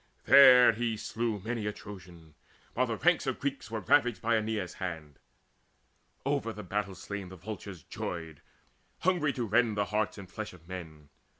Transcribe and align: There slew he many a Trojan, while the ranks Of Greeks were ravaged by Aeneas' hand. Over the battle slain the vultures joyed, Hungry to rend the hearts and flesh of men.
There 0.25 0.75
slew 0.97 1.37
he 1.37 1.47
many 1.47 1.67
a 1.67 1.71
Trojan, 1.71 2.33
while 2.73 2.87
the 2.87 2.97
ranks 2.97 3.27
Of 3.27 3.39
Greeks 3.39 3.69
were 3.69 3.81
ravaged 3.81 4.19
by 4.19 4.35
Aeneas' 4.35 4.73
hand. 4.81 5.19
Over 6.25 6.51
the 6.51 6.63
battle 6.63 6.95
slain 6.95 7.29
the 7.29 7.35
vultures 7.35 7.83
joyed, 7.83 8.41
Hungry 9.01 9.31
to 9.33 9.45
rend 9.45 9.77
the 9.77 9.85
hearts 9.93 10.17
and 10.17 10.27
flesh 10.27 10.53
of 10.53 10.67
men. 10.67 11.09